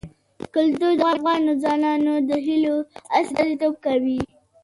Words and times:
کلتور 0.53 0.93
د 0.99 1.01
افغان 1.15 1.41
ځوانانو 1.61 2.13
د 2.29 2.31
هیلو 2.45 2.75
استازیتوب 3.17 3.73
کوي. 3.85 4.19